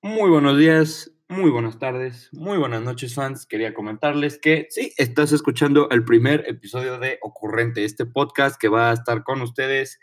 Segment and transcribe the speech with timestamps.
[0.00, 3.46] Muy buenos días, muy buenas tardes, muy buenas noches, fans.
[3.46, 8.90] Quería comentarles que sí, estás escuchando el primer episodio de Ocurrente, este podcast que va
[8.90, 9.98] a estar con ustedes.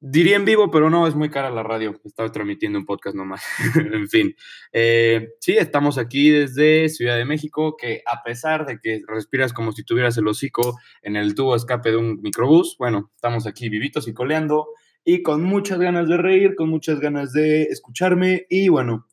[0.00, 2.00] Diría en vivo, pero no, es muy cara la radio.
[2.06, 3.44] Estaba transmitiendo un podcast nomás.
[3.92, 4.34] en fin.
[4.72, 9.72] Eh, sí, estamos aquí desde Ciudad de México, que a pesar de que respiras como
[9.72, 14.08] si tuvieras el hocico en el tubo escape de un microbús, bueno, estamos aquí vivitos
[14.08, 14.68] y coleando
[15.04, 19.06] y con muchas ganas de reír, con muchas ganas de escucharme y bueno,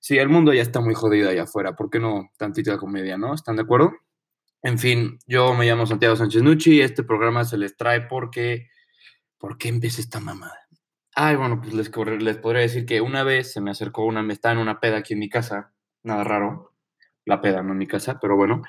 [0.00, 3.34] sí, el mundo ya está muy jodido allá afuera, ¿por qué no tantita comedia, no?
[3.34, 3.92] ¿Están de acuerdo?
[4.62, 8.68] En fin, yo me llamo Santiago Sánchez Nucci y este programa se les trae porque...
[9.38, 10.66] ¿Por qué esta mamada?
[11.14, 14.32] Ay, bueno, pues les, les podría decir que una vez se me acercó una, me
[14.32, 15.72] estaba en una peda aquí en mi casa,
[16.02, 16.74] nada raro,
[17.24, 18.62] la peda, no en mi casa, pero bueno,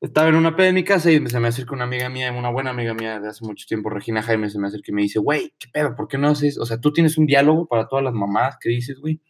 [0.00, 2.50] estaba en una peda en mi casa y se me acerca una amiga mía, una
[2.50, 5.18] buena amiga mía de hace mucho tiempo, Regina Jaime, se me acerca y me dice,
[5.18, 5.94] güey, ¿qué pedo?
[5.96, 6.58] ¿Por qué no haces?
[6.58, 9.20] O sea, tú tienes un diálogo para todas las mamás que dices, güey.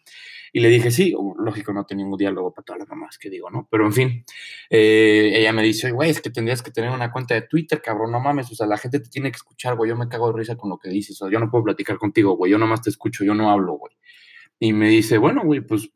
[0.52, 3.50] Y le dije, sí, lógico, no tenía ningún diálogo para todas las mamás que digo,
[3.50, 3.68] ¿no?
[3.70, 4.24] Pero en fin,
[4.70, 8.12] eh, ella me dice, güey, es que tendrías que tener una cuenta de Twitter, cabrón,
[8.12, 10.38] no mames, o sea, la gente te tiene que escuchar, güey, yo me cago de
[10.38, 12.80] risa con lo que dices, o sea, yo no puedo platicar contigo, güey, yo nomás
[12.82, 13.92] te escucho, yo no hablo, güey.
[14.58, 15.90] Y me dice, bueno, güey, pues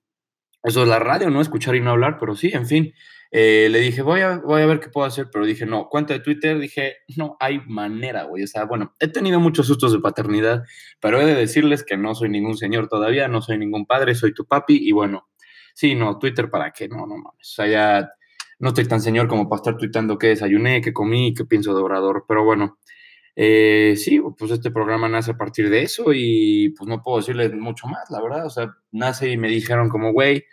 [0.63, 1.41] eso es la radio, ¿no?
[1.41, 2.95] Escuchar y no hablar, pero sí, en fin.
[3.35, 6.13] Eh, le dije, voy a, voy a ver qué puedo hacer, pero dije, no, cuenta
[6.13, 8.45] de Twitter, dije, no hay manera, güey.
[8.45, 10.65] O sea, bueno, he tenido muchos sustos de paternidad,
[11.01, 14.35] pero he de decirles que no soy ningún señor todavía, no soy ningún padre, soy
[14.35, 15.29] tu papi, y bueno,
[15.75, 17.51] sí, no, Twitter para qué, no, no mames.
[17.51, 18.11] O sea, ya
[18.59, 21.81] no estoy tan señor como para estar tuitando qué desayuné, qué comí, qué pienso de
[21.81, 22.79] Obrador, pero bueno.
[23.34, 27.52] Eh, sí, pues este programa nace a partir de eso y pues no puedo decirles
[27.55, 28.47] mucho más, la verdad.
[28.47, 30.44] O sea, nace y me dijeron como, güey,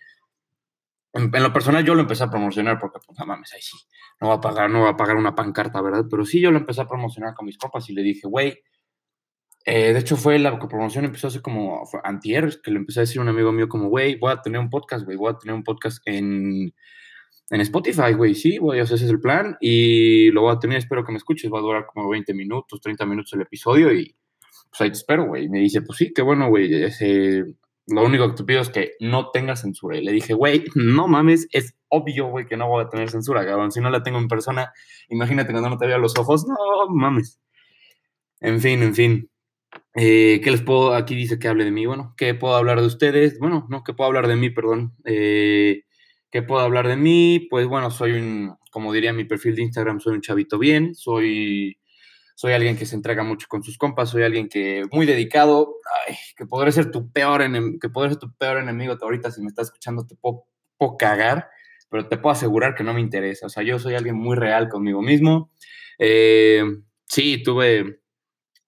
[1.13, 3.77] en, lo personal yo lo empecé a promocionar porque, pues, no mames, ahí sí,
[4.22, 6.05] no va a pagar, no va a pagar una pancarta, ¿verdad?
[6.09, 8.59] Pero sí yo lo empecé a promocionar con mis copas y le dije, güey,
[9.66, 13.22] eh, de hecho fue la promoción empezó hace como antier, que le empecé a decir
[13.22, 15.63] un amigo mío como, güey, voy a tener un podcast, güey, voy a tener un
[15.63, 16.73] podcast en,
[17.50, 21.03] en Spotify, güey, sí, güey, ese es el plan y lo voy a tener, espero
[21.03, 24.16] que me escuches, va a durar como 20 minutos, 30 minutos el episodio y
[24.69, 25.50] pues ahí te espero, güey.
[25.50, 26.69] Me dice, pues sí, qué bueno, güey,
[27.88, 29.97] lo único que te pido es que no tenga censura.
[29.97, 33.46] Y le dije, güey, no mames, es obvio, güey, que no voy a tener censura,
[33.46, 33.72] cabrón.
[33.72, 34.72] Si no la tengo en persona,
[35.09, 36.56] imagínate cuando no te vea los ojos, no
[36.90, 37.40] mames.
[38.40, 39.29] En fin, en fin.
[39.95, 40.94] Eh, ¿Qué les puedo?
[40.94, 41.85] Aquí dice que hable de mí.
[41.85, 43.40] Bueno, ¿qué puedo hablar de ustedes?
[43.40, 44.50] Bueno, no, ¿qué puedo hablar de mí?
[44.51, 44.94] Perdón.
[45.06, 45.84] Eh,
[46.31, 47.47] ¿Qué puedo hablar de mí?
[47.50, 51.79] Pues bueno, soy un, como diría mi perfil de Instagram, soy un chavito bien, soy
[52.40, 55.75] soy alguien que se entrega mucho con sus compas, soy alguien que muy dedicado,
[56.38, 59.47] que podré ser tu peor enemigo, que podré ser tu peor enemigo ahorita si me
[59.50, 60.45] estás escuchando te puedo,
[60.97, 61.50] cagar,
[61.89, 64.69] pero te puedo asegurar que no me interesa, o sea, yo soy alguien muy real
[64.69, 65.51] conmigo mismo.
[65.97, 66.63] Eh,
[67.03, 67.99] sí, tuve,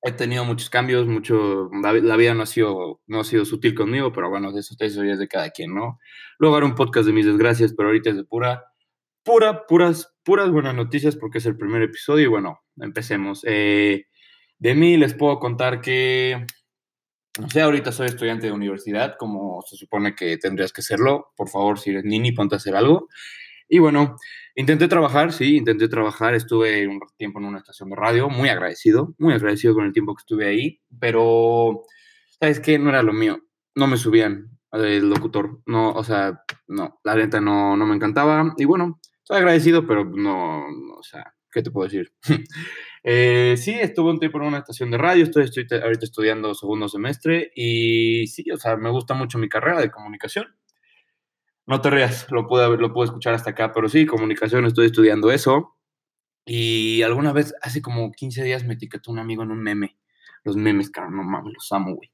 [0.04, 4.12] he tenido muchos cambios, mucho, la, vida no ha, sido, no ha sido sutil conmigo,
[4.12, 6.00] pero bueno, eso, eso ya es de cada quien, ¿no?
[6.40, 8.64] Luego haré un podcast de mis desgracias, pero ahorita es de pura
[9.24, 13.42] pura, puras, puras buenas noticias porque es el primer episodio y bueno, empecemos.
[13.46, 14.06] Eh,
[14.60, 16.46] de mí les puedo contar que,
[17.40, 21.32] no sé, ahorita soy estudiante de universidad, como se supone que tendrías que serlo.
[21.36, 23.08] Por favor, si eres nini, ponte a hacer algo.
[23.74, 24.18] Y bueno,
[24.56, 26.36] intenté trabajar, sí, intenté trabajar.
[26.36, 30.14] Estuve un tiempo en una estación de radio, muy agradecido, muy agradecido con el tiempo
[30.14, 31.84] que estuve ahí, pero,
[32.40, 32.78] ¿sabes qué?
[32.78, 33.40] No era lo mío.
[33.76, 35.62] No me subían el locutor.
[35.66, 38.54] No, o sea, no, la neta no, no me encantaba.
[38.58, 39.00] Y bueno,
[39.32, 40.66] Estoy agradecido, pero no,
[40.98, 42.12] o sea, ¿qué te puedo decir?
[43.04, 46.90] eh, sí, estuve un tiempo en una estación de radio, estoy, estoy ahorita estudiando segundo
[46.90, 50.48] semestre y sí, o sea, me gusta mucho mi carrera de comunicación.
[51.68, 55.32] No te rías, lo pude, lo pude escuchar hasta acá, pero sí, comunicación, estoy estudiando
[55.32, 55.78] eso.
[56.46, 59.98] Y alguna vez, hace como 15 días, me etiquetó un amigo en un meme.
[60.44, 62.12] Los memes, caro, no mames, los amo, güey.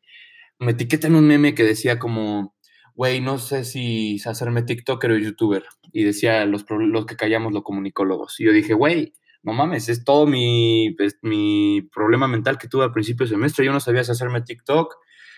[0.59, 2.55] Me etiqueta en un meme que decía como,
[2.93, 5.63] güey, no sé si hacerme TikToker o YouTuber.
[5.93, 8.39] Y decía, los, los que callamos los comunicólogos.
[8.39, 9.13] Y yo dije, güey,
[9.43, 13.65] no mames, es todo mi, mi problema mental que tuve al principio de semestre.
[13.65, 14.95] Yo no sabía si hacerme TikTok,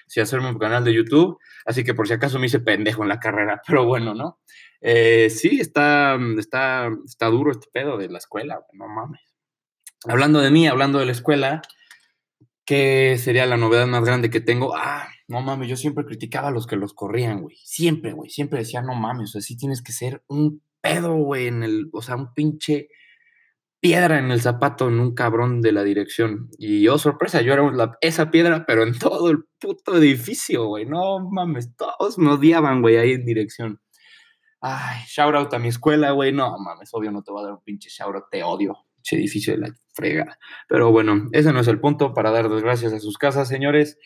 [0.09, 1.37] si hacerme un canal de YouTube.
[1.65, 3.61] Así que por si acaso me hice pendejo en la carrera.
[3.67, 4.39] Pero bueno, ¿no?
[4.81, 9.21] Eh, sí, está, está, está duro este pedo de la escuela, no mames.
[10.05, 11.61] Hablando de mí, hablando de la escuela,
[12.65, 14.75] ¿qué sería la novedad más grande que tengo?
[14.75, 17.57] Ah, no mames, yo siempre criticaba a los que los corrían, güey.
[17.63, 18.31] Siempre, güey.
[18.31, 21.89] Siempre decía, no mames, o sea, sí tienes que ser un pedo, güey, en el,
[21.93, 22.89] o sea, un pinche
[23.79, 26.49] piedra en el zapato en un cabrón de la dirección.
[26.57, 30.85] Y yo, oh, sorpresa, yo era esa piedra, pero en todo el puto edificio, güey.
[30.85, 33.81] No mames, todos me odiaban, güey, ahí en dirección.
[34.61, 36.33] Ay, shout out a mi escuela, güey.
[36.33, 38.77] No mames, obvio no te voy a dar un pinche shout out, te odio.
[38.95, 40.37] Pinche edificio de la frega.
[40.67, 43.97] Pero bueno, ese no es el punto para dar desgracias a sus casas, señores.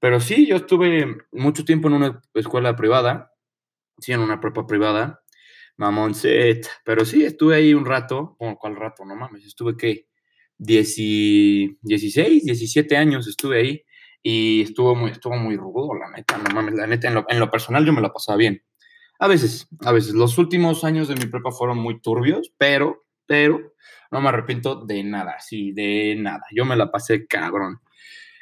[0.00, 3.32] Pero sí, yo estuve mucho tiempo en una escuela privada.
[3.98, 5.22] sí, en una prepa privada,
[5.76, 9.04] mamón set, pero sí, estuve ahí un rato, bueno, ¿cuál rato?
[9.04, 10.06] No mames, estuve que
[10.58, 13.84] 16, 17 años estuve ahí
[14.22, 17.40] y estuvo muy, estuvo muy rudo, la neta, no mames, la neta, en lo, en
[17.40, 18.62] lo personal yo me la pasaba bien.
[19.18, 23.72] A veces, a veces, los últimos años de mi prepa fueron muy turbios, pero, pero,
[24.10, 26.42] no me arrepiento de nada, sí, de nada.
[26.54, 27.80] Yo me la pasé cabrón.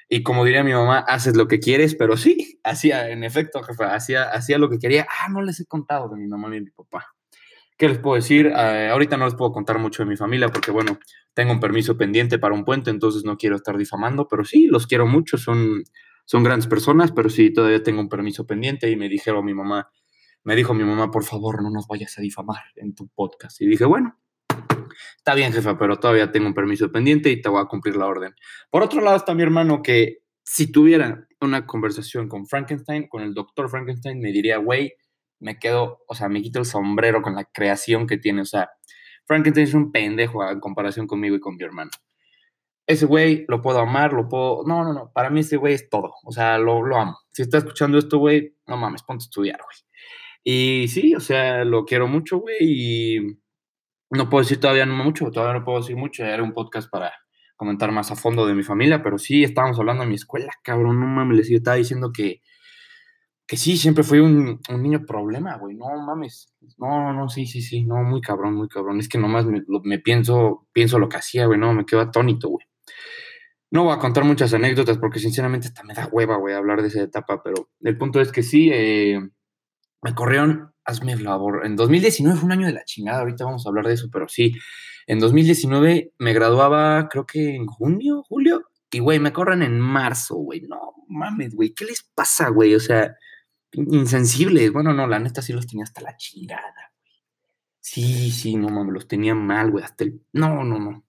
[0.08, 3.84] Y como diría mi mamá, haces lo que quieres, pero sí, hacía, en efecto, jefe,
[3.84, 5.06] hacía, hacía lo que quería.
[5.08, 7.14] Ah, no les he contado de mi mamá ni de mi papá.
[7.80, 8.52] ¿Qué les puedo decir?
[8.54, 10.98] Eh, ahorita no les puedo contar mucho de mi familia porque, bueno,
[11.32, 14.86] tengo un permiso pendiente para un puente, entonces no quiero estar difamando, pero sí, los
[14.86, 15.84] quiero mucho, son,
[16.26, 19.90] son grandes personas, pero sí, todavía tengo un permiso pendiente y me dijeron mi mamá,
[20.44, 23.58] me dijo mi mamá, por favor, no nos vayas a difamar en tu podcast.
[23.62, 24.20] Y dije, bueno,
[25.16, 28.06] Está bien, jefa, pero todavía tengo un permiso pendiente y te voy a cumplir la
[28.08, 28.34] orden.
[28.70, 33.32] Por otro lado está mi hermano que si tuviera una conversación con Frankenstein, con el
[33.32, 34.92] doctor Frankenstein, me diría, güey,
[35.40, 38.42] me quedo, o sea, me quito el sombrero con la creación que tiene.
[38.42, 38.70] O sea,
[39.26, 41.90] Frankenstein es un pendejo en comparación conmigo y con mi hermano.
[42.86, 44.62] Ese güey lo puedo amar, lo puedo...
[44.66, 46.12] No, no, no, para mí ese güey es todo.
[46.24, 47.16] O sea, lo, lo amo.
[47.30, 49.90] Si está escuchando esto, güey, no mames, ponte a estudiar, güey.
[50.42, 53.18] Y sí, o sea, lo quiero mucho, güey, y
[54.10, 56.24] no puedo decir todavía mucho, todavía no puedo decir mucho.
[56.24, 57.12] Era un podcast para
[57.56, 60.98] comentar más a fondo de mi familia, pero sí estábamos hablando de mi escuela, cabrón.
[60.98, 62.40] No mames, les estaba diciendo que,
[63.50, 65.74] que sí, siempre fui un, niño problema, güey.
[65.74, 66.54] No mames.
[66.78, 67.82] No, no, sí, sí, sí.
[67.82, 69.00] No, muy cabrón, muy cabrón.
[69.00, 71.58] Es que nomás me, me pienso, pienso lo que hacía, güey.
[71.58, 72.64] No, me quedo atónito, güey.
[73.72, 76.86] No voy a contar muchas anécdotas porque sinceramente hasta me da hueva, güey, hablar de
[76.86, 79.18] esa etapa, pero el punto es que sí, eh,
[80.00, 81.66] me corrieron hazme el favor.
[81.66, 84.28] En 2019 fue un año de la chingada, ahorita vamos a hablar de eso, pero
[84.28, 84.52] sí.
[85.08, 88.62] En 2019 me graduaba, creo que en junio, julio,
[88.92, 90.60] y güey, me corren en marzo, güey.
[90.60, 92.76] No mames, güey, ¿qué les pasa, güey?
[92.76, 93.16] O sea,
[93.72, 94.72] insensibles.
[94.72, 97.22] Bueno, no, la neta sí los tenía hasta la chingada, güey.
[97.80, 100.22] Sí, sí, no mames, los tenía mal, güey, hasta el.
[100.32, 101.04] No, no, no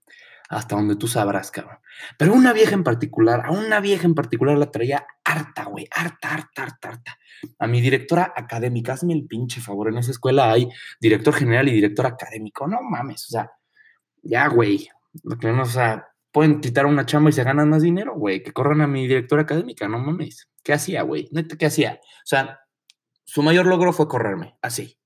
[0.52, 1.78] hasta donde tú sabrás, cabrón.
[2.18, 6.34] Pero una vieja en particular, a una vieja en particular la traía harta, güey, harta,
[6.34, 7.18] harta, harta, harta.
[7.58, 10.68] A mi directora académica, hazme el pinche favor, en esa escuela hay
[11.00, 13.52] director general y director académico, no mames, o sea,
[14.22, 14.90] ya, güey,
[15.24, 18.88] o sea, pueden quitar una chamba y se ganan más dinero, güey, que corran a
[18.88, 20.50] mi directora académica, no mames.
[20.64, 21.30] ¿Qué hacía, güey?
[21.60, 22.00] ¿qué hacía?
[22.02, 22.62] O sea,
[23.24, 24.98] su mayor logro fue correrme, así.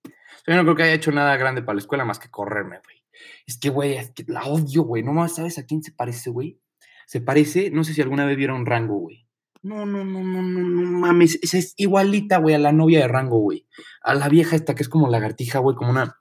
[0.47, 3.03] Yo no creo que haya hecho nada grande para la escuela más que correrme, güey.
[3.47, 5.03] Es que, güey, la odio, güey.
[5.03, 6.59] No más, ¿sabes a quién se parece, güey?
[7.07, 9.24] Se parece, no sé si alguna vez vieron Rango, güey.
[9.65, 11.39] No, no, no, no, no, no mames.
[11.41, 13.65] Esa es igualita, güey, a la novia de Rango, güey.
[14.03, 16.19] A la vieja esta que es como lagartija, güey, como una.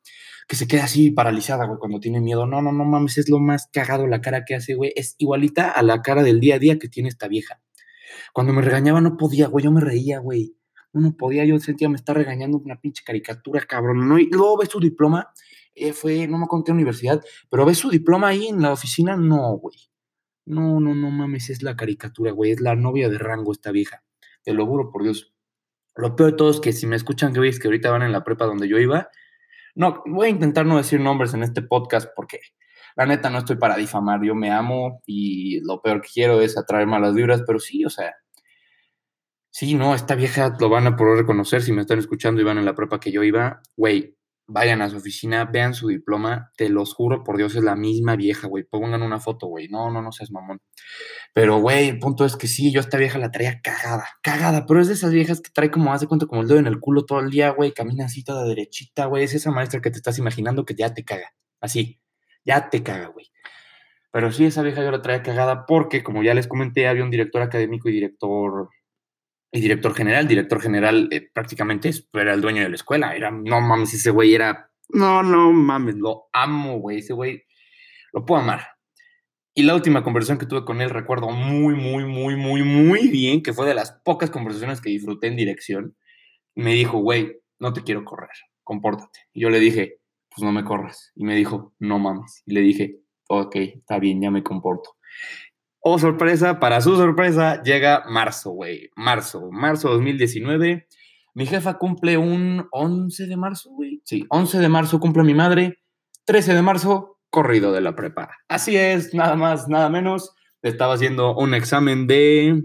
[0.48, 2.46] que se queda así paralizada, güey, cuando tiene miedo.
[2.46, 4.94] No, no, no mames, es lo más cagado la cara que hace, güey.
[4.96, 7.60] Es igualita a la cara del día a día que tiene esta vieja.
[8.32, 10.56] Cuando me regañaba no podía, güey, yo me reía, güey.
[10.94, 14.18] No, podía, yo sentía me está regañando una pinche caricatura, cabrón.
[14.20, 15.34] Y luego ves su diploma
[15.74, 19.16] eh, fue, no me acuerdo qué universidad, pero ves su diploma ahí en la oficina,
[19.16, 19.76] no, güey.
[20.46, 24.02] No, no, no mames, es la caricatura, güey, es la novia de rango esta vieja.
[24.42, 25.34] Te lo juro por Dios.
[25.96, 28.12] Lo peor de todo es que si me escuchan que veis que ahorita van en
[28.12, 29.08] la prepa donde yo iba,
[29.74, 32.40] no, voy a intentar no decir nombres en este podcast porque
[32.96, 36.56] la neta no estoy para difamar, yo me amo y lo peor que quiero es
[36.56, 38.14] atraer malas vibras, pero sí, o sea,
[39.50, 42.58] sí, no, esta vieja lo van a poder reconocer si me están escuchando y van
[42.58, 44.16] en la prepa que yo iba, güey,
[44.46, 48.16] vayan a su oficina, vean su diploma, te los juro por Dios, es la misma
[48.16, 48.64] vieja, güey.
[48.64, 49.68] Pongan una foto, güey.
[49.68, 50.60] No, no, no seas mamón.
[51.32, 54.66] Pero, güey, el punto es que sí, yo a esta vieja la traía cagada, cagada,
[54.66, 56.80] pero es de esas viejas que trae como, hace cuenta, como el dedo en el
[56.80, 59.24] culo todo el día, güey, camina así toda derechita, güey.
[59.24, 61.34] Es esa maestra que te estás imaginando que ya te caga.
[61.60, 62.00] Así,
[62.44, 63.30] ya te caga, güey.
[64.12, 67.10] Pero sí, esa vieja yo la traía cagada porque, como ya les comenté, había un
[67.10, 68.68] director académico y director
[69.54, 70.26] y director general.
[70.26, 73.14] Director general eh, prácticamente era el dueño de la escuela.
[73.14, 76.98] Era, no mames, ese güey era, no, no mames, lo amo, güey.
[76.98, 77.44] Ese güey
[78.12, 78.66] lo puedo amar.
[79.54, 83.44] Y la última conversación que tuve con él recuerdo muy, muy, muy, muy, muy bien,
[83.44, 85.96] que fue de las pocas conversaciones que disfruté en dirección.
[86.56, 88.30] Me dijo, güey, no te quiero correr,
[88.64, 89.20] compórtate.
[89.32, 91.12] Y yo le dije, pues no me corras.
[91.14, 92.42] Y me dijo, no mames.
[92.44, 94.96] Y le dije, ok, está bien, ya me comporto.
[95.86, 98.90] Oh, sorpresa, para su sorpresa, llega marzo, güey.
[98.96, 100.88] Marzo, marzo 2019.
[101.34, 104.00] Mi jefa cumple un 11 de marzo, güey.
[104.02, 105.82] Sí, 11 de marzo cumple mi madre.
[106.24, 108.30] 13 de marzo, corrido de la prepa.
[108.48, 110.34] Así es, nada más, nada menos.
[110.62, 112.62] Estaba haciendo un examen de...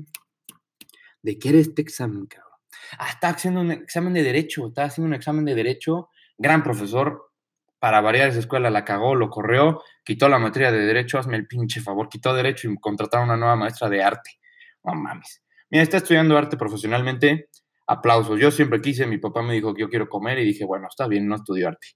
[1.21, 2.53] ¿De qué era este examen, cabrón?
[2.97, 4.67] Ah, estaba haciendo un examen de derecho.
[4.67, 6.07] Estaba haciendo un examen de derecho.
[6.37, 7.28] Gran profesor,
[7.79, 11.47] para variar esa escuela la cagó, lo corrió, quitó la materia de derecho, hazme el
[11.47, 14.31] pinche favor, quitó derecho y contrataron una nueva maestra de arte.
[14.83, 15.41] No mames.
[15.69, 17.49] Mira, está estudiando arte profesionalmente,
[17.87, 18.39] aplausos.
[18.39, 21.07] Yo siempre quise, mi papá me dijo que yo quiero comer y dije, bueno, está
[21.07, 21.87] bien, no estudio arte.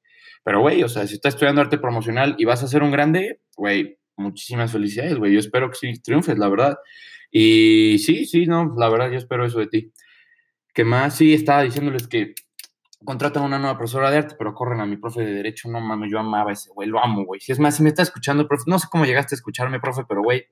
[0.44, 3.42] Pero, güey, o sea, si estás estudiando arte promocional y vas a ser un grande,
[3.56, 5.34] güey, muchísimas felicidades, güey.
[5.34, 6.78] Yo espero que sí triunfes, la verdad.
[7.32, 9.94] Y sí, sí, no, la verdad, yo espero eso de ti.
[10.74, 12.34] Que más, sí, estaba diciéndoles que
[13.03, 15.69] contratan a una nueva profesora de arte, pero corren a mi profe de derecho.
[15.69, 17.41] No mames, yo amaba ese güey, lo amo, güey.
[17.41, 20.03] Si es más, si me está escuchando, profe, no sé cómo llegaste a escucharme, profe,
[20.07, 20.45] pero güey,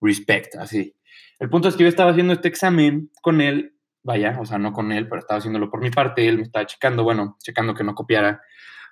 [0.00, 0.94] respect, así.
[1.38, 4.72] El punto es que yo estaba haciendo este examen con él, vaya, o sea, no
[4.72, 7.84] con él, pero estaba haciéndolo por mi parte, él me estaba checando, bueno, checando que
[7.84, 8.40] no copiara.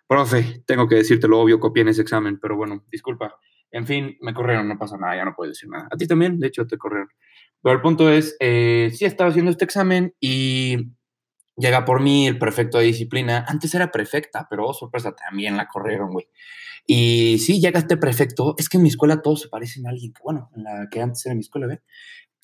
[0.06, 3.38] Profe, tengo que decirte lo obvio, copié en ese examen, pero bueno, disculpa.
[3.70, 5.88] En fin, me corrieron, no pasa nada, ya no puedo decir nada.
[5.90, 7.08] A ti también, de hecho, te corrieron.
[7.62, 10.92] Pero el punto es, eh, sí estaba haciendo este examen y
[11.56, 13.44] llega por mí el prefecto de disciplina.
[13.46, 16.28] Antes era prefecta, pero oh, sorpresa, también la corrieron, güey.
[16.86, 18.54] Y sí, llega este prefecto.
[18.58, 20.12] Es que en mi escuela todos se parecen a alguien.
[20.22, 21.82] Bueno, en la que antes era mi escuela, ¿ve?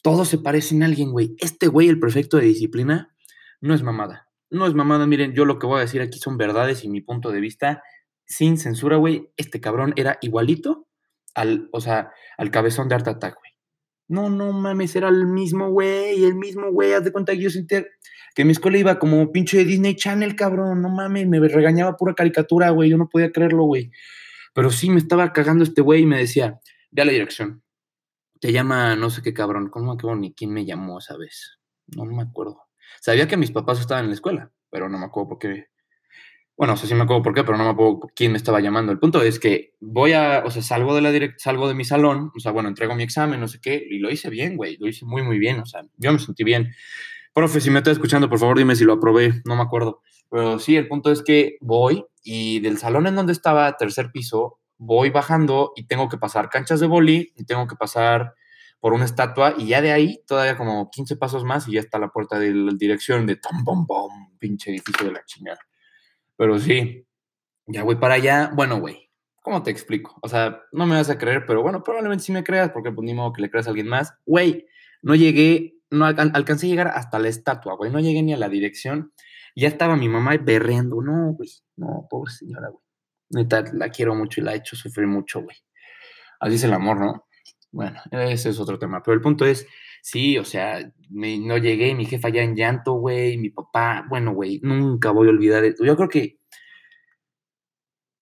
[0.02, 1.34] Todos se parecen a alguien, güey.
[1.38, 3.14] Este güey, el prefecto de disciplina,
[3.60, 4.28] no es mamada.
[4.48, 5.06] No es mamada.
[5.06, 7.82] Miren, yo lo que voy a decir aquí son verdades y mi punto de vista,
[8.24, 9.30] sin censura, güey.
[9.36, 10.88] Este cabrón era igualito
[11.34, 13.50] al, o sea, al cabezón de Art Attack, güey.
[14.08, 16.94] No, no mames, era el mismo güey, el mismo güey.
[16.94, 17.84] Haz de cuenta que yo sentía
[18.34, 20.82] que mi escuela iba como pinche de Disney Channel, cabrón.
[20.82, 22.90] No mames, me regañaba pura caricatura, güey.
[22.90, 23.90] Yo no podía creerlo, güey.
[24.54, 26.60] Pero sí me estaba cagando este güey y me decía,
[26.90, 27.62] ve a la dirección.
[28.40, 29.68] Te llama no sé qué cabrón.
[29.70, 31.58] ¿Cómo me acuerdo ni quién me llamó esa vez?
[31.96, 32.62] No me acuerdo.
[33.00, 35.66] Sabía que mis papás estaban en la escuela, pero no me acuerdo por qué.
[36.56, 38.60] Bueno, o sea, sí me acuerdo por qué, pero no me acuerdo quién me estaba
[38.60, 38.92] llamando.
[38.92, 41.84] El punto es que voy a, o sea, salgo de la direct, salgo de mi
[41.84, 44.76] salón, o sea, bueno, entrego mi examen, no sé qué, y lo hice bien, güey,
[44.76, 46.74] lo hice muy, muy bien, o sea, yo me sentí bien.
[47.40, 50.02] Profe, si me estás escuchando, por favor, dime si lo aprobé, no me acuerdo.
[50.28, 54.60] Pero sí, el punto es que voy y del salón en donde estaba, tercer piso,
[54.76, 58.34] voy bajando y tengo que pasar canchas de boli y tengo que pasar
[58.78, 61.98] por una estatua y ya de ahí todavía como 15 pasos más y ya está
[61.98, 65.60] la puerta de la dirección de tom, bom, bom, pinche edificio de la chingada.
[66.36, 67.06] Pero sí,
[67.64, 68.50] ya voy para allá.
[68.54, 70.14] Bueno, güey, ¿cómo te explico?
[70.20, 73.06] O sea, no me vas a creer, pero bueno, probablemente sí me creas porque pues
[73.06, 74.12] ni modo que le creas a alguien más.
[74.26, 74.66] Güey,
[75.00, 78.48] no llegué, no alcancé a llegar hasta la estatua, güey, no llegué ni a la
[78.48, 79.12] dirección.
[79.56, 83.46] Ya estaba mi mamá berreando, no, güey, no, pobre señora, güey.
[83.72, 85.56] La quiero mucho y la he hecho sufrir mucho, güey.
[86.40, 87.26] Así es el amor, ¿no?
[87.72, 89.02] Bueno, ese es otro tema.
[89.02, 89.66] Pero el punto es,
[90.02, 90.80] sí, o sea,
[91.10, 95.30] no llegué, mi jefa ya en llanto, güey, mi papá, bueno, güey, nunca voy a
[95.30, 95.84] olvidar esto.
[95.84, 96.38] Yo creo que,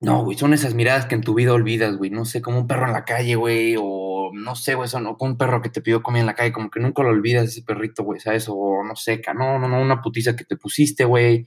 [0.00, 2.10] no, güey, son esas miradas que en tu vida olvidas, güey.
[2.10, 5.16] No sé, como un perro en la calle, güey, o no sé, güey, son, o
[5.16, 7.49] con un perro que te pidió comida en la calle, como que nunca lo olvidas
[7.49, 8.47] ese perrito, güey, ¿sabes?
[8.49, 11.47] O no sé, no, no, no, una putiza que te pusiste, güey,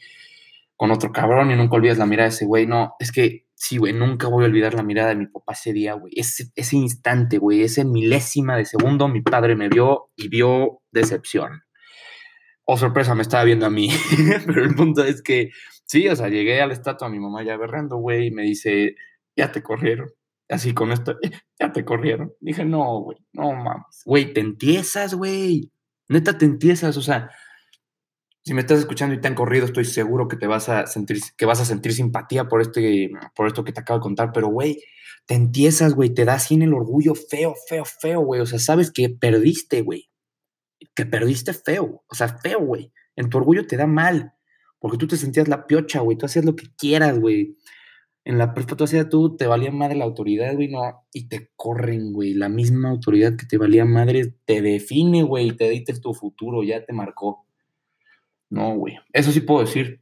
[0.76, 2.66] con otro cabrón y nunca olvidas la mirada de ese güey.
[2.68, 5.72] No, es que Sí, güey, nunca voy a olvidar la mirada de mi papá ese
[5.72, 6.12] día, güey.
[6.16, 11.62] Ese, ese instante, güey, ese milésima de segundo, mi padre me vio y vio decepción.
[12.66, 13.90] Oh, sorpresa, me estaba viendo a mí.
[14.48, 15.52] Pero el punto es que,
[15.86, 18.96] sí, o sea, llegué a la estatua, mi mamá ya berrando, güey, y me dice,
[19.36, 20.10] ya te corrieron.
[20.52, 21.18] Así con esto,
[21.60, 22.34] ya te corrieron.
[22.42, 24.02] Dije, no, güey, no mames.
[24.06, 25.72] Güey, te entiesas, güey.
[26.10, 27.32] Neta, te entiesas, o sea,
[28.44, 31.20] si me estás escuchando y te han corrido, estoy seguro que te vas a sentir,
[31.38, 34.48] que vas a sentir simpatía por, este, por esto que te acabo de contar, pero
[34.48, 34.84] güey,
[35.26, 38.42] te entiesas, güey, te da sin el orgullo feo, feo, feo, güey.
[38.42, 40.10] O sea, sabes que perdiste, güey.
[40.96, 42.92] Que perdiste feo, o sea, feo, güey.
[43.16, 44.34] En tu orgullo te da mal,
[44.80, 46.18] porque tú te sentías la piocha, güey.
[46.18, 47.56] Tú hacías lo que quieras, güey.
[48.24, 51.08] En la prepa tú hacías tú, te valía madre la autoridad, güey, no.
[51.12, 52.34] Y te corren, güey.
[52.34, 56.86] La misma autoridad que te valía madre te define, güey, te dices tu futuro, ya
[56.86, 57.48] te marcó.
[58.50, 58.98] No, güey.
[59.12, 60.02] Eso sí puedo decir.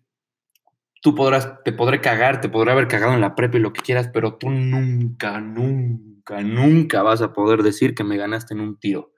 [1.02, 3.82] Tú podrás, te podré cagar, te podré haber cagado en la prepa y lo que
[3.82, 8.78] quieras, pero tú nunca, nunca, nunca vas a poder decir que me ganaste en un
[8.78, 9.14] tiro.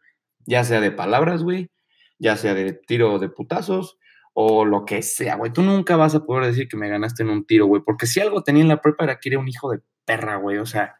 [0.45, 1.71] Ya sea de palabras, güey,
[2.19, 3.97] ya sea de tiro de putazos
[4.33, 5.51] o lo que sea, güey.
[5.51, 8.19] Tú nunca vas a poder decir que me ganaste en un tiro, güey, porque si
[8.19, 10.95] algo tenía en la prepa era que era un hijo de perra, güey, o sea,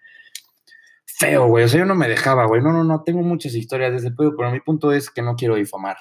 [1.22, 1.66] feo, güey.
[1.66, 2.62] O sea, yo no me dejaba, güey.
[2.62, 5.36] No, no, no, tengo muchas historias de ese pedo, pero mi punto es que no
[5.36, 5.98] quiero difamar.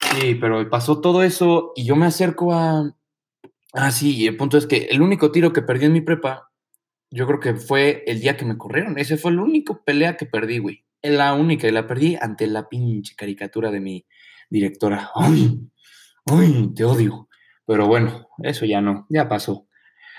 [0.00, 2.94] Sí, pero pasó todo eso y yo me acerco a...
[3.74, 6.50] Ah, sí, y el punto es que el único tiro que perdí en mi prepa,
[7.10, 8.98] yo creo que fue el día que me corrieron.
[8.98, 10.84] Ese fue el único pelea que perdí, güey.
[11.02, 14.06] La única y la perdí ante la pinche caricatura de mi
[14.48, 15.10] directora.
[16.30, 16.72] ¡Ay!
[16.74, 17.28] Te odio.
[17.66, 19.66] Pero bueno, eso ya no, ya pasó.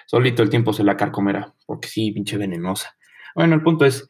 [0.05, 2.95] Solito el tiempo se la carcomerá, porque sí, pinche venenosa.
[3.35, 4.09] Bueno, el punto es,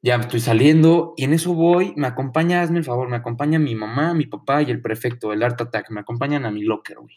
[0.00, 3.74] ya estoy saliendo y en eso voy, me acompaña, hazme el favor, me acompaña mi
[3.74, 7.16] mamá, mi papá y el prefecto, el Art Attack, me acompañan a mi locker, güey.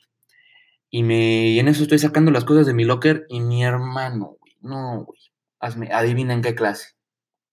[0.91, 4.37] Y, me, y en eso estoy sacando las cosas de mi locker y mi hermano,
[4.39, 5.19] güey, no, güey,
[5.59, 6.93] hazme, adivina en qué clase.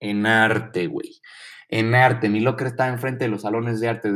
[0.01, 1.21] En arte, güey.
[1.73, 2.29] En arte.
[2.29, 4.11] Mi locker estaba enfrente de los salones de arte.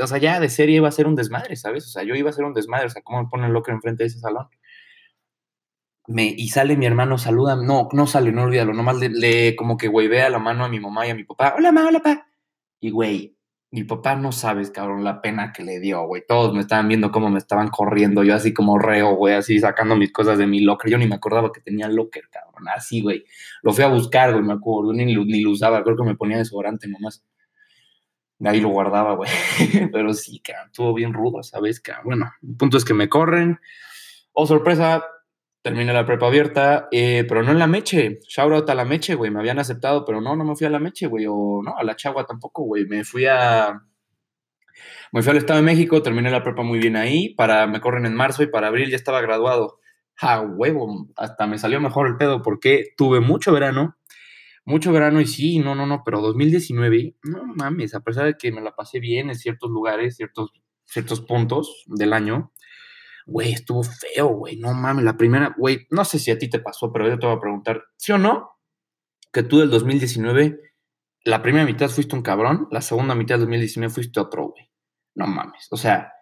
[0.00, 1.84] O sea, ya de serie iba a ser un desmadre, ¿sabes?
[1.86, 2.86] O sea, yo iba a ser un desmadre.
[2.86, 4.46] O sea, ¿cómo me ponen el locker enfrente de ese salón?
[6.06, 7.56] Me, y sale mi hermano, saluda.
[7.56, 8.72] No, no sale, no olvídalo.
[8.72, 11.24] Nomás le, le como que güey vea la mano a mi mamá y a mi
[11.24, 11.54] papá.
[11.58, 12.28] Hola, mamá, hola, papá.
[12.78, 13.36] Y güey,
[13.72, 16.24] mi papá no sabes, cabrón, la pena que le dio, güey.
[16.26, 19.94] Todos me estaban viendo cómo me estaban corriendo, yo así como reo, güey, así sacando
[19.94, 20.90] mis cosas de mi locker.
[20.90, 23.24] Yo ni me acordaba que tenía locker, cabrón, así, güey.
[23.62, 26.38] Lo fui a buscar, güey, me acuerdo, ni, ni lo usaba, creo que me ponía
[26.38, 27.24] desodorante nomás.
[28.38, 29.30] De ahí lo guardaba, güey.
[29.92, 31.80] Pero sí, cabrón, estuvo bien rudo, ¿sabes?
[31.80, 32.04] Cabrón.
[32.06, 33.60] Bueno, el punto es que me corren.
[34.32, 35.04] Oh, sorpresa,
[35.62, 38.20] terminé la prepa abierta, eh, pero no en la Meche.
[38.28, 39.30] Shout out a la Meche, güey.
[39.30, 41.26] Me habían aceptado, pero no, no me fui a la Meche, güey.
[41.28, 42.86] O no, a la Chagua tampoco, güey.
[42.86, 43.82] Me fui a.
[45.12, 47.34] Me fui al Estado de México, terminé la prepa muy bien ahí.
[47.34, 49.80] Para, me corren en marzo y para abril ya estaba graduado.
[50.14, 53.96] Ja, huevo, hasta me salió mejor el pedo porque tuve mucho verano,
[54.66, 58.52] mucho verano y sí, no, no, no, pero 2019, no mames, a pesar de que
[58.52, 60.52] me la pasé bien en ciertos lugares, ciertos,
[60.84, 62.52] ciertos puntos del año,
[63.30, 66.58] güey, estuvo feo, güey, no mames, la primera, güey, no sé si a ti te
[66.58, 68.50] pasó, pero yo te voy a preguntar, ¿sí o no?
[69.32, 70.58] Que tú del 2019,
[71.24, 74.68] la primera mitad fuiste un cabrón, la segunda mitad del 2019 fuiste otro, güey.
[75.14, 76.12] No mames, o sea,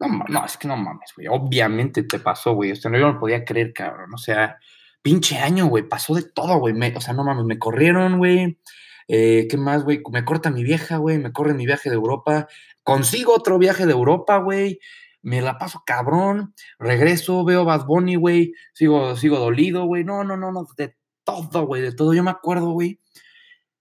[0.00, 3.12] no, no, es que no mames, güey, obviamente te pasó, güey, o sea, no, yo
[3.12, 4.56] no podía creer, cabrón, o sea,
[5.02, 8.58] pinche año, güey, pasó de todo, güey, o sea, no mames, me corrieron, güey,
[9.06, 10.00] eh, ¿qué más, güey?
[10.10, 12.48] Me corta mi vieja, güey, me corre mi viaje de Europa,
[12.82, 14.80] consigo otro viaje de Europa, güey,
[15.24, 20.36] me la paso cabrón, regreso, veo Bad Bunny, güey, sigo, sigo dolido, güey, no, no,
[20.36, 22.14] no, no, de todo, güey, de todo.
[22.14, 23.00] Yo me acuerdo, güey,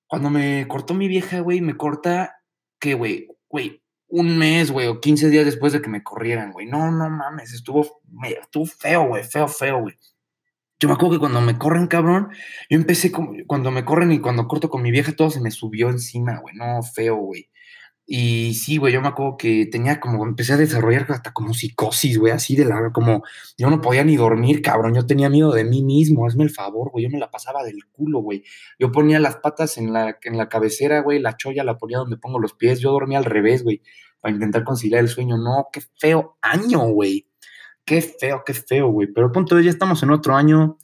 [0.08, 2.38] cuando me cortó mi vieja, güey, me corta,
[2.80, 3.28] ¿qué, güey?
[3.50, 6.66] Güey, un mes, güey, o 15 días después de que me corrieran, güey.
[6.66, 9.96] No, no mames, estuvo, estuvo feo, güey, feo, feo, güey.
[10.80, 12.30] Yo me acuerdo que cuando me corren, cabrón,
[12.70, 15.52] yo empecé como, cuando me corren y cuando corto con mi vieja, todo se me
[15.52, 17.50] subió encima, güey, no, feo, güey.
[18.06, 22.18] Y sí, güey, yo me acuerdo que tenía como, empecé a desarrollar hasta como psicosis,
[22.18, 23.24] güey, así de la, como,
[23.58, 26.92] yo no podía ni dormir, cabrón, yo tenía miedo de mí mismo, hazme el favor,
[26.92, 28.44] güey, yo me la pasaba del culo, güey.
[28.78, 32.18] Yo ponía las patas en la, en la cabecera, güey, la cholla la ponía donde
[32.18, 33.82] pongo los pies, yo dormía al revés, güey,
[34.20, 35.38] para intentar conciliar el sueño.
[35.38, 37.28] No, qué feo año, güey.
[37.86, 39.10] Qué feo, qué feo, güey.
[39.14, 40.78] Pero punto ya estamos en otro año.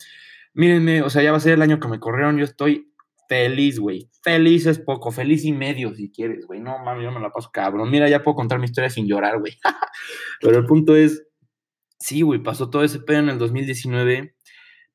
[0.54, 2.89] Mírenme, o sea, ya va a ser el año que me corrieron, yo estoy
[3.30, 4.10] Feliz, güey.
[4.24, 6.60] Feliz es poco, feliz y medio si quieres, güey.
[6.60, 7.92] No mames, yo me la paso cabrón.
[7.92, 9.54] Mira, ya puedo contar mi historia sin llorar, güey.
[10.42, 11.24] pero el punto es,
[12.00, 14.36] sí, güey, pasó todo ese pedo en el 2019,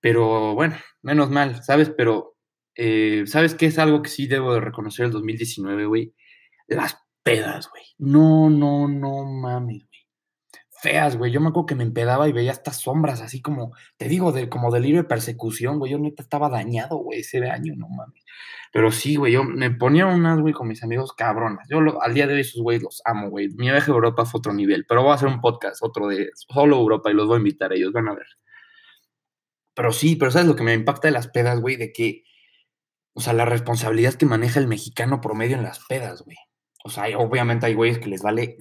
[0.01, 1.93] pero bueno, menos mal, ¿sabes?
[1.97, 2.37] Pero,
[2.75, 6.13] eh, ¿sabes qué es algo que sí debo de reconocer el 2019, güey?
[6.67, 7.85] Las pedas, güey.
[7.99, 9.87] No, no, no mames,
[10.85, 11.33] feas, güey.
[11.33, 14.51] Yo me acuerdo que me empedaba y veía estas sombras, así como, te digo, de,
[14.51, 15.93] como delirio de persecución, güey.
[15.93, 18.23] Yo neta estaba dañado, güey, ese año, no mames.
[18.73, 21.67] Pero sí, güey, yo me ponía unas, güey, con mis amigos cabronas.
[21.71, 23.49] Yo al día de hoy esos güey los amo, güey.
[23.57, 26.31] Mi viaje a Europa fue otro nivel, pero voy a hacer un podcast, otro de
[26.35, 28.27] solo Europa, y los voy a invitar a ellos, van a ver.
[29.75, 31.77] Pero sí, pero ¿sabes lo que me impacta de las pedas, güey?
[31.77, 32.25] De que,
[33.15, 36.37] o sea, la responsabilidad que maneja el mexicano promedio en las pedas, güey.
[36.87, 38.59] O sea, obviamente hay güeyes que les vale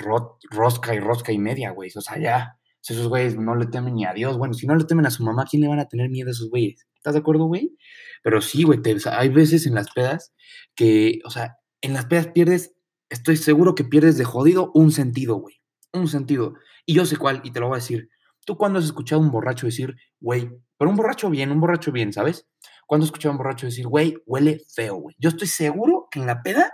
[0.49, 1.91] rosca y rosca y media, güey.
[1.93, 4.75] O sea, ya, si esos güeyes no le temen ni a Dios, bueno, si no
[4.75, 6.87] le temen a su mamá, ¿quién le van a tener miedo a esos güeyes?
[6.95, 7.75] ¿Estás de acuerdo, güey?
[8.23, 8.79] Pero sí, güey,
[9.11, 10.33] hay veces en las pedas
[10.73, 12.73] que, o sea, en las pedas pierdes,
[13.09, 15.61] estoy seguro que pierdes de jodido un sentido, güey.
[15.91, 16.53] Un sentido.
[16.85, 18.07] Y yo sé cuál, y te lo voy a decir.
[18.45, 21.91] ¿Tú cuándo has escuchado a un borracho decir, güey, pero un borracho bien, un borracho
[21.91, 22.47] bien, ¿sabes?
[22.87, 25.15] ¿Cuándo has escuchado a un borracho decir, güey, huele feo, güey?
[25.19, 26.71] Yo estoy seguro que en la peda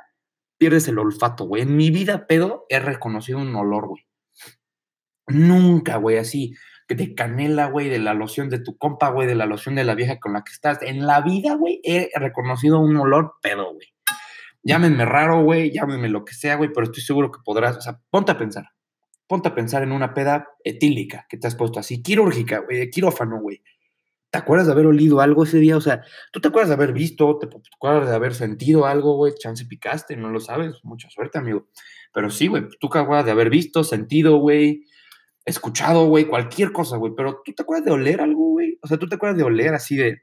[0.59, 1.63] pierdes el olfato, güey.
[1.63, 4.05] En mi vida, pedo, he reconocido un olor, güey.
[5.27, 6.53] Nunca, güey, así,
[6.87, 9.95] de canela, güey, de la loción de tu compa, güey, de la loción de la
[9.95, 10.81] vieja con la que estás.
[10.81, 13.87] En la vida, güey, he reconocido un olor pedo, güey.
[14.61, 17.99] Llámenme raro, güey, llámenme lo que sea, güey, pero estoy seguro que podrás, o sea,
[18.09, 18.65] ponte a pensar.
[19.27, 22.89] Ponte a pensar en una peda etílica que te has puesto así, quirúrgica, güey, de
[22.89, 23.63] quirófano, güey.
[24.31, 25.75] ¿Te acuerdas de haber olido algo ese día?
[25.75, 29.33] O sea, ¿tú te acuerdas de haber visto, te, acuerdas de haber sentido algo, güey?
[29.33, 30.75] Chance picaste, no lo sabes.
[30.83, 31.67] Mucha suerte, amigo.
[32.13, 34.85] Pero sí, güey, tú te acuerdas de haber visto, sentido, güey,
[35.45, 37.13] escuchado, güey, cualquier cosa, güey.
[37.15, 38.77] Pero ¿tú te acuerdas de oler algo, güey?
[38.81, 40.21] O sea, ¿tú te acuerdas de oler así de...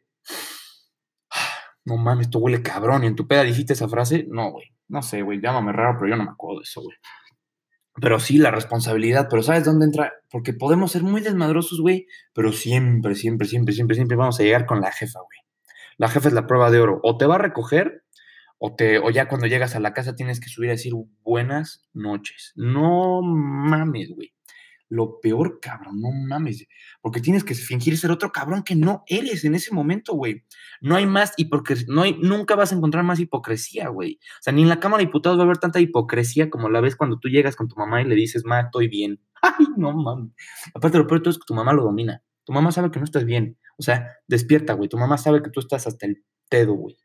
[1.85, 3.05] No mames, esto huele cabrón.
[3.05, 4.27] ¿Y en tu peda dijiste esa frase?
[4.29, 4.66] No, güey.
[4.88, 6.97] No sé, güey, llámame raro, pero yo no me acuerdo de eso, güey.
[8.00, 10.12] Pero sí, la responsabilidad, pero ¿sabes dónde entra?
[10.30, 14.66] Porque podemos ser muy desmadrosos, güey, pero siempre, siempre, siempre, siempre, siempre vamos a llegar
[14.66, 15.38] con la jefa, güey.
[15.96, 17.00] La jefa es la prueba de oro.
[17.02, 18.04] O te va a recoger,
[18.59, 21.88] o, te, o ya cuando llegas a la casa tienes que subir a decir buenas
[21.94, 22.52] noches.
[22.54, 24.36] No mames, güey.
[24.88, 26.66] Lo peor, cabrón, no mames,
[27.01, 30.44] porque tienes que fingir ser otro cabrón que no eres en ese momento, güey.
[30.81, 34.18] No hay más hipocresía, no hay, nunca vas a encontrar más hipocresía, güey.
[34.22, 36.81] O sea, ni en la Cámara de Diputados va a haber tanta hipocresía como la
[36.81, 39.20] ves cuando tú llegas con tu mamá y le dices, ma, estoy bien.
[39.42, 40.33] Ay, no mames.
[40.75, 42.22] Aparte, lo peor de todo es que tu mamá lo domina.
[42.44, 43.59] Tu mamá sabe que no estás bien.
[43.77, 44.88] O sea, despierta, güey.
[44.88, 46.96] Tu mamá sabe que tú estás hasta el dedo, güey.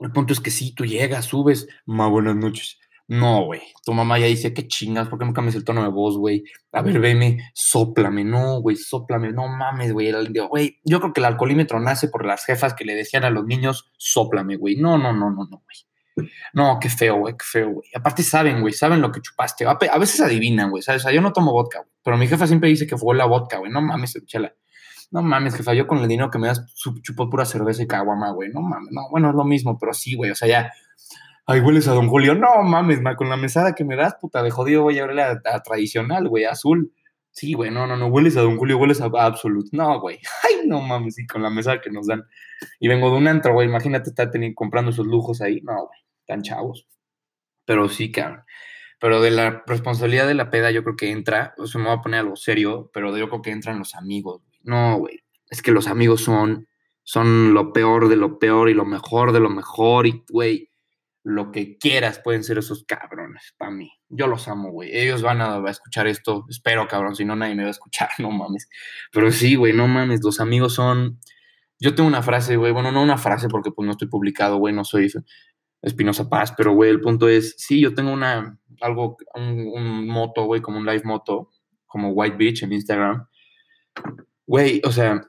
[0.00, 3.62] El punto es que sí, tú llegas, subes, ma, buenas noches no, güey.
[3.86, 6.44] Tu mamá ya dice, qué chingas, ¿por qué no cambias el tono de voz, güey?
[6.72, 10.12] A ver, veme, soplame, no, güey, soplame, no mames, güey.
[10.48, 13.46] Güey, yo creo que el alcoholímetro nace por las jefas que le decían a los
[13.46, 14.76] niños, soplame, güey.
[14.76, 16.28] No, no, no, no, no, güey.
[16.52, 17.88] No, qué feo, güey, qué feo, güey.
[17.94, 19.64] Aparte saben, güey, saben lo que chupaste.
[19.64, 20.80] A veces adivinan, güey.
[20.86, 21.90] O sea, yo no tomo vodka, güey.
[22.02, 23.72] Pero mi jefa siempre dice que fue la vodka, güey.
[23.72, 24.54] No mames, chela.
[25.10, 28.32] No mames, jefa, yo con el dinero que me das chupo pura cerveza y caguama,
[28.32, 28.50] güey.
[28.50, 30.30] No mames, no, bueno, es lo mismo, pero sí, güey.
[30.30, 30.72] O sea, ya
[31.50, 32.34] Ay, hueles a Don Julio.
[32.34, 35.22] No mames, ma, con la mesada que me das, puta, de jodido voy a verle
[35.22, 36.92] a, tradicional, güey, azul.
[37.30, 39.70] Sí, güey, no, no, no, hueles a Don Julio, hueles a Absolute.
[39.72, 40.18] No, güey.
[40.44, 42.22] Ay, no mames, sí, con la mesada que nos dan.
[42.78, 45.62] Y vengo de un antro, güey, imagínate estar teniendo, comprando esos lujos ahí.
[45.62, 46.86] No, güey, tan chavos.
[47.64, 48.42] Pero sí, cabrón.
[49.00, 51.96] Pero de la responsabilidad de la peda, yo creo que entra, o sea, me voy
[51.96, 54.60] a poner algo serio, pero yo creo que entran los amigos, güey.
[54.64, 55.20] No, güey.
[55.48, 56.68] Es que los amigos son,
[57.04, 60.06] son lo peor de lo peor y lo mejor de lo mejor.
[60.06, 60.68] Y, güey,
[61.24, 63.90] lo que quieras pueden ser esos cabrones para mí.
[64.08, 64.96] Yo los amo, güey.
[64.96, 66.44] Ellos van a, escuchar esto.
[66.48, 68.68] Espero, cabrón, si no nadie me va a escuchar, no mames.
[69.12, 71.20] Pero sí, güey, no mames, los amigos son...
[71.80, 74.74] Yo tengo una frase, güey, bueno, no una frase porque pues no estoy publicado, güey,
[74.74, 75.12] no soy
[75.80, 80.44] Espinosa Paz, pero, güey, el punto es, sí, yo tengo una, algo, un, un moto,
[80.44, 81.50] güey, como un live moto,
[81.86, 83.28] como White Beach en Instagram.
[84.44, 85.20] Güey, o sea,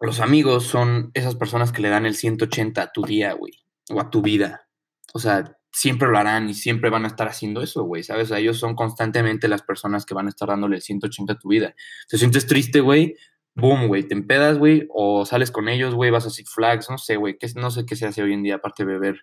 [0.00, 3.52] los amigos son esas personas que le dan el 180 a tu día, güey,
[3.90, 4.68] o a tu vida
[5.12, 8.30] o sea, siempre lo harán y siempre van a estar haciendo eso, güey, ¿sabes?
[8.30, 11.74] Ellos son constantemente las personas que van a estar dándole el 180 a tu vida.
[12.08, 13.16] Te sientes triste, güey,
[13.54, 16.98] boom, güey, te empedas, güey, o sales con ellos, güey, vas a Six Flags, no
[16.98, 19.20] sé, güey, no sé qué se hace hoy en día aparte de beber,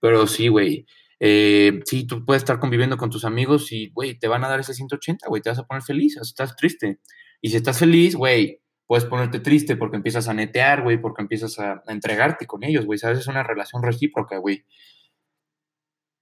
[0.00, 0.86] pero sí, güey.
[1.22, 4.60] Eh, sí, tú puedes estar conviviendo con tus amigos y, güey, te van a dar
[4.60, 6.98] ese 180, güey, te vas a poner feliz, o sea, estás triste.
[7.42, 11.58] Y si estás feliz, güey, puedes ponerte triste porque empiezas a netear, güey, porque empiezas
[11.58, 13.18] a entregarte con ellos, güey, ¿sabes?
[13.18, 14.64] Es una relación recíproca, güey.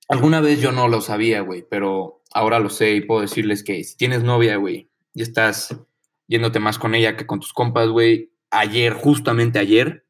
[0.08, 3.84] Alguna vez yo no lo sabía, güey, pero ahora lo sé y puedo decirles que
[3.84, 5.78] si tienes novia, güey, y estás
[6.26, 10.06] yéndote más con ella que con tus compas, güey, ayer, justamente ayer,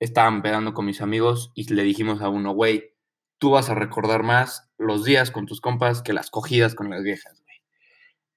[0.00, 2.94] estaban pedando con mis amigos y le dijimos a uno, güey,
[3.38, 7.02] tú vas a recordar más los días con tus compas que las cogidas con las
[7.02, 7.56] viejas, güey.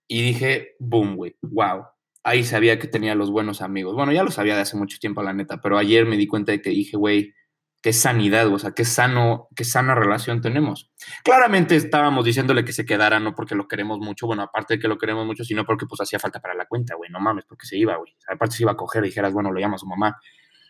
[0.08, 1.86] Y dije, boom, güey, wow.
[2.24, 3.96] Ahí sabía que tenía los buenos amigos.
[3.96, 6.52] Bueno, ya lo sabía de hace mucho tiempo, la neta, pero ayer me di cuenta
[6.52, 7.34] de que dije, güey,
[7.82, 10.92] qué sanidad, o sea, qué sano, qué sana relación tenemos.
[11.24, 14.88] Claramente estábamos diciéndole que se quedara, no porque lo queremos mucho, bueno, aparte de que
[14.88, 17.66] lo queremos mucho, sino porque pues hacía falta para la cuenta, güey, no mames, porque
[17.66, 18.16] se iba, güey.
[18.28, 20.20] Aparte se iba a coger y dijeras, bueno, lo llama su mamá,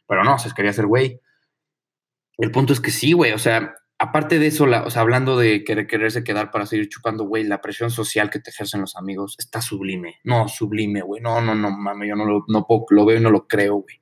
[0.07, 1.19] pero no, se quería hacer güey.
[2.37, 5.63] El punto es que sí, güey, o sea, aparte de eso, o sea, hablando de
[5.63, 9.35] querer, quererse quedar para seguir chupando, güey, la presión social que te ejercen los amigos
[9.39, 10.19] está sublime.
[10.23, 11.21] No, sublime, güey.
[11.21, 13.98] No, no, no, mames, yo no lo, no lo veo y no lo creo, güey.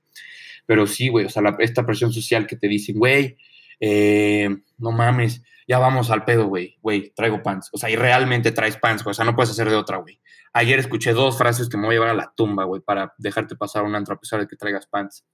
[0.68, 3.38] Pero sí, güey, o sea, esta presión social que te dicen, güey,
[3.80, 7.70] eh, no mames, ya vamos al pedo, güey, güey, traigo pants.
[7.74, 10.22] O sea, y realmente traes pants, güey, o sea, no puedes hacer de otra, güey.
[10.54, 13.56] Ayer escuché dos frases que me voy a llevar a la tumba, güey, para dejarte
[13.56, 15.26] pasar un antro pesar de que traigas pants.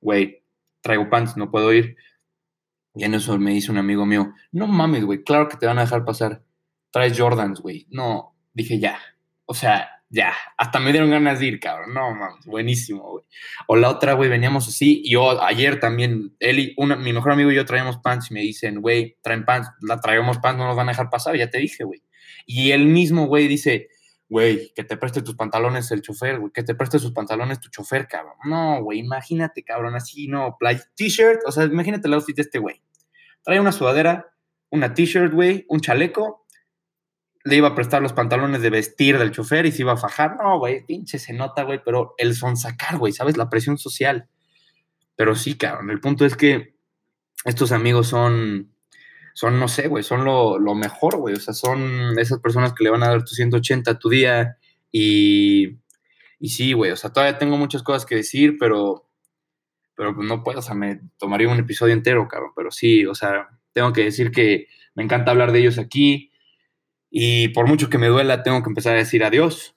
[0.00, 0.44] Güey,
[0.82, 1.96] traigo pants, no puedo ir.
[2.94, 5.78] Y en eso me dice un amigo mío, no mames, güey, claro que te van
[5.78, 6.42] a dejar pasar.
[6.90, 7.86] Traes Jordans, güey.
[7.90, 8.98] No, dije ya.
[9.44, 11.94] O sea, ya, hasta me dieron ganas de ir, cabrón.
[11.94, 13.24] No, mames, buenísimo, güey.
[13.68, 15.02] O la otra, güey, veníamos así.
[15.04, 18.40] Y yo ayer también, y una, mi mejor amigo y yo traíamos pants y me
[18.40, 21.58] dicen, güey, traen pants, la traemos pants, no nos van a dejar pasar, ya te
[21.58, 22.02] dije, güey.
[22.44, 23.88] Y él mismo, güey, dice,
[24.28, 27.70] güey, que te preste tus pantalones el chofer, güey, que te preste sus pantalones tu
[27.70, 28.34] chofer, cabrón.
[28.44, 32.58] No, güey, imagínate, cabrón, así, no, play, t-shirt, o sea, imagínate el outfit de este
[32.58, 32.82] güey.
[33.44, 34.34] Trae una sudadera,
[34.70, 36.46] una t-shirt, güey, un chaleco
[37.44, 40.36] le iba a prestar los pantalones de vestir del chofer y se iba a fajar.
[40.36, 43.36] No, güey, pinche se nota, güey, pero el son sacar, güey, ¿sabes?
[43.36, 44.28] La presión social.
[45.16, 46.74] Pero sí, cabrón, el punto es que
[47.44, 48.72] estos amigos son,
[49.34, 51.34] son no sé, güey, son lo, mejor, güey.
[51.34, 54.58] O sea, son esas personas que le van a dar tu 180 a tu día
[54.92, 55.78] y,
[56.38, 59.08] y sí, güey, o sea, todavía tengo muchas cosas que decir, pero,
[59.94, 63.14] pero pues no puedo, o sea, me tomaría un episodio entero, cabrón, pero sí, o
[63.14, 66.29] sea, tengo que decir que me encanta hablar de ellos aquí
[67.10, 69.76] y por mucho que me duela, tengo que empezar a decir adiós.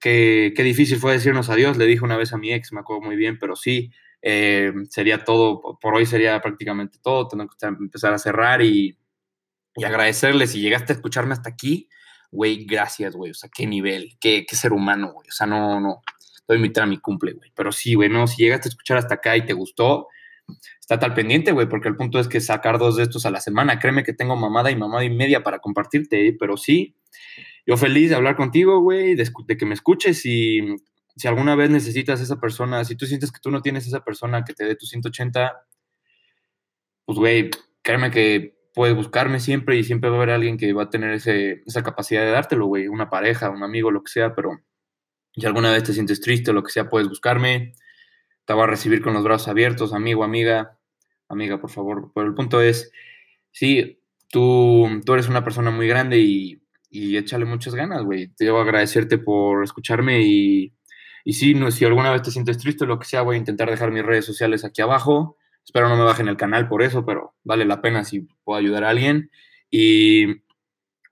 [0.00, 3.02] Qué, qué difícil fue decirnos adiós, le dije una vez a mi ex, me acuerdo
[3.02, 8.12] muy bien, pero sí, eh, sería todo, por hoy sería prácticamente todo, tengo que empezar
[8.12, 8.98] a cerrar y,
[9.76, 11.88] y agradecerles si llegaste a escucharme hasta aquí.
[12.30, 13.30] güey, gracias, güey.
[13.30, 15.28] O sea, qué nivel, qué, qué ser humano, güey.
[15.28, 16.02] O sea, no, no.
[16.48, 17.52] Invitar a mi cumple, güey.
[17.54, 20.08] Pero sí, güey, no, si llegaste a escuchar hasta acá y te gustó,
[20.80, 23.40] está tal pendiente, güey, porque el punto es que sacar dos de estos a la
[23.40, 23.78] semana.
[23.78, 26.36] Créeme que tengo mamada y mamada y media para compartirte, ¿eh?
[26.38, 26.96] pero sí,
[27.66, 30.76] yo feliz de hablar contigo, güey, de, que me escuches y
[31.16, 34.44] si alguna vez necesitas esa persona, si tú sientes que tú no tienes esa persona
[34.44, 35.66] que te dé tu 180,
[37.04, 37.50] pues, güey,
[37.82, 41.12] créeme que puedes buscarme siempre y siempre va a haber alguien que va a tener
[41.12, 44.60] ese, esa capacidad de dártelo, güey, una pareja, un amigo, lo que sea, pero
[45.34, 47.72] si alguna vez te sientes triste o lo que sea, puedes buscarme
[48.48, 50.78] te va a recibir con los brazos abiertos, amigo, amiga,
[51.28, 52.10] amiga, por favor.
[52.14, 52.90] Pero el punto es,
[53.50, 58.28] sí, tú, tú eres una persona muy grande y, y échale muchas ganas, güey.
[58.28, 60.72] Te debo agradecerte por escucharme y,
[61.24, 63.38] y sí, no, si alguna vez te sientes triste o lo que sea, voy a
[63.38, 65.36] intentar dejar mis redes sociales aquí abajo.
[65.62, 68.84] Espero no me bajen el canal por eso, pero vale la pena si puedo ayudar
[68.84, 69.30] a alguien.
[69.70, 70.42] Y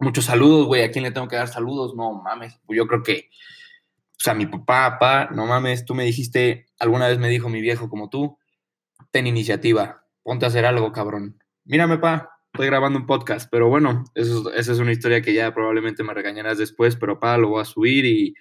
[0.00, 0.84] muchos saludos, güey.
[0.84, 1.94] ¿A quién le tengo que dar saludos?
[1.94, 2.58] No mames.
[2.66, 3.28] Yo creo que
[4.16, 7.60] o sea, mi papá, papá, no mames, tú me dijiste, alguna vez me dijo mi
[7.60, 8.38] viejo como tú,
[9.10, 11.38] ten iniciativa, ponte a hacer algo, cabrón.
[11.64, 15.52] Mírame, pa, estoy grabando un podcast, pero bueno, eso, esa es una historia que ya
[15.52, 18.34] probablemente me regañarás después, pero pa, lo voy a subir y,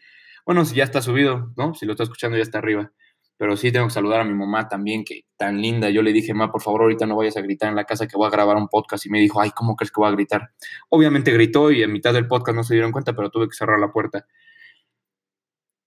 [0.46, 1.74] bueno, si ya está subido, ¿no?
[1.74, 2.92] Si lo está escuchando ya está arriba.
[3.38, 5.90] Pero sí tengo que saludar a mi mamá también, que tan linda.
[5.90, 8.16] Yo le dije, ma, por favor, ahorita no vayas a gritar en la casa que
[8.16, 9.06] voy a grabar un podcast.
[9.06, 10.52] Y me dijo, ay, ¿cómo crees que voy a gritar?
[10.88, 13.80] Obviamente gritó y en mitad del podcast no se dieron cuenta, pero tuve que cerrar
[13.80, 14.26] la puerta.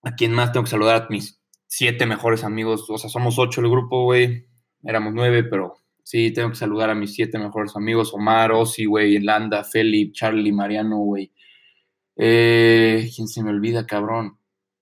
[0.02, 1.02] ¿A quién más tengo que saludar?
[1.02, 2.88] A mis siete mejores amigos.
[2.88, 4.46] O sea, somos ocho el grupo, güey.
[4.82, 8.12] Éramos nueve, pero sí, tengo que saludar a mis siete mejores amigos.
[8.14, 11.32] Omar, Osi, güey, Landa, Felipe, Charlie, Mariano, güey.
[12.16, 14.38] Eh, ¿Quién se me olvida, cabrón?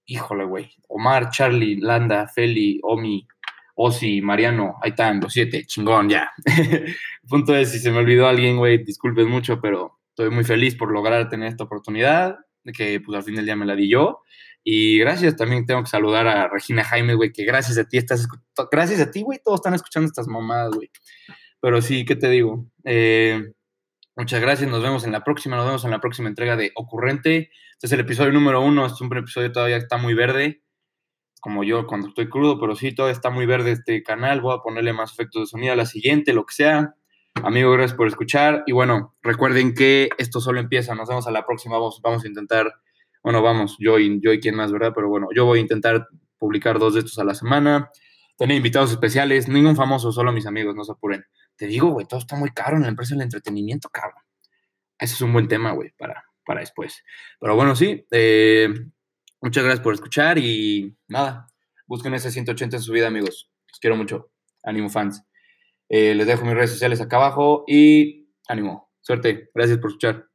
[0.06, 0.70] Híjole, güey.
[0.88, 3.26] Omar, Charlie, Landa, Feli, Omi,
[3.74, 4.76] Osi, Mariano.
[4.82, 5.66] Ahí están, los siete.
[5.66, 6.30] Chingón, ya.
[7.28, 10.92] punto es, si se me olvidó alguien, güey, disculpen mucho, pero estoy muy feliz por
[10.92, 12.36] lograr tener esta oportunidad,
[12.72, 14.22] que pues al fin del día me la di yo.
[14.68, 18.26] Y gracias, también tengo que saludar a Regina Jaime, güey, que gracias a ti estás,
[18.68, 20.90] gracias a ti, güey, todos están escuchando estas mamadas, güey.
[21.60, 22.66] Pero sí, ¿qué te digo?
[22.82, 23.52] Eh,
[24.16, 27.50] muchas gracias, nos vemos en la próxima, nos vemos en la próxima entrega de Ocurrente.
[27.74, 30.64] Este es el episodio número uno, es un episodio todavía está muy verde,
[31.40, 34.62] como yo cuando estoy crudo, pero sí, todavía está muy verde este canal, voy a
[34.62, 36.96] ponerle más efectos de sonido a la siguiente, lo que sea.
[37.44, 38.64] Amigo, gracias por escuchar.
[38.66, 40.96] Y bueno, recuerden que esto solo empieza.
[40.96, 41.76] Nos vemos a la próxima.
[41.76, 42.72] Vamos, vamos a intentar
[43.26, 44.92] bueno, vamos, yo y, yo y quién más, ¿verdad?
[44.94, 46.06] Pero bueno, yo voy a intentar
[46.38, 47.90] publicar dos de estos a la semana.
[48.38, 51.24] Tener invitados especiales, ningún famoso, solo mis amigos, no se apuren.
[51.56, 54.22] Te digo, güey, todo está muy caro en la empresa del entretenimiento, cabrón.
[54.96, 57.02] Ese es un buen tema, güey, para, para después.
[57.40, 58.68] Pero bueno, sí, eh,
[59.40, 61.48] muchas gracias por escuchar y nada,
[61.88, 63.50] busquen ese 180 en su vida, amigos.
[63.66, 64.30] Los quiero mucho.
[64.62, 65.24] Ánimo, fans.
[65.88, 68.92] Eh, les dejo mis redes sociales acá abajo y ánimo.
[69.00, 69.50] Suerte.
[69.52, 70.28] Gracias por escuchar.